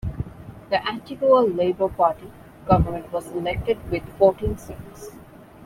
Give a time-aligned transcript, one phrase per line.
[0.71, 2.31] The Antigua Labour Party
[2.67, 5.11] government was elected with fourteen seats.